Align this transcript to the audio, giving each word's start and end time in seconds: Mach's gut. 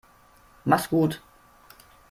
Mach's 0.65 0.89
gut. 0.89 1.21